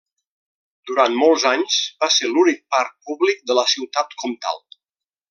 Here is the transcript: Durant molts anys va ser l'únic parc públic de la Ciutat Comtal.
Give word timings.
Durant 0.91 1.17
molts 1.19 1.45
anys 1.49 1.77
va 2.05 2.09
ser 2.15 2.31
l'únic 2.31 2.63
parc 2.77 2.97
públic 3.11 3.45
de 3.51 3.59
la 3.59 3.67
Ciutat 3.77 4.17
Comtal. 4.25 4.65